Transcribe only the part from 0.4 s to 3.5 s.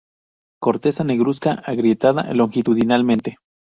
Corteza negruzca agrietada longitudinalmente.